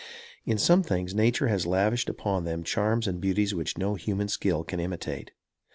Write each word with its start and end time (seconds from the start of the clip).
In 0.45 0.57
some 0.57 0.81
things 0.81 1.13
nature 1.13 1.47
has 1.47 1.67
lavished 1.67 2.09
upon 2.09 2.43
them 2.43 2.63
charms 2.63 3.05
and 3.07 3.21
beauties 3.21 3.53
which 3.53 3.77
no 3.77 3.93
human 3.93 4.29
skill 4.29 4.63
can 4.63 4.79
imitate. 4.79 5.29